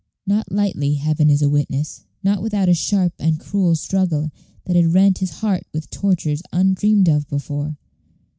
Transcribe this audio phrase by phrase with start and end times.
[0.25, 4.31] Not lightly, Heaven is a witness; not without a sharp and cruel struggle,
[4.65, 7.77] that had rent his heart with tortures undreamed of before.